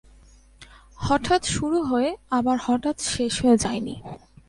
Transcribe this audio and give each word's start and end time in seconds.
হঠাৎ 0.97 1.41
শুরু 1.45 1.79
হয়ে 1.83 2.09
আবার 2.29 2.57
হঠাৎ 2.65 2.97
শেষ 3.11 3.33
হয়ে 3.43 3.57
যায়নি। 3.57 3.95